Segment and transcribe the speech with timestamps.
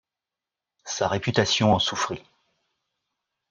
[0.83, 2.23] Sa réputation en souffrit.